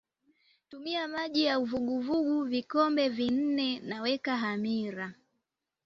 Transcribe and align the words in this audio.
tumia 0.69 1.07
maji 1.07 1.43
ya 1.43 1.59
uvuguvugu 1.59 2.43
vikombe 2.45 3.09
vinne 3.09 3.79
na 3.79 4.01
weka 4.01 4.37
hamira 4.37 5.13